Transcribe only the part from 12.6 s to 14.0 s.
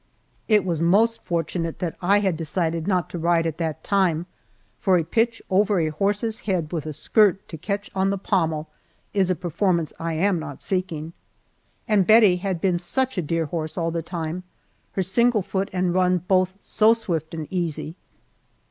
such a dear horse all